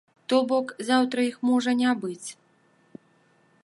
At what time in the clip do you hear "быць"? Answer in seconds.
2.05-2.29